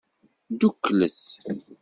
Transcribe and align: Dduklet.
Dduklet. 0.59 1.21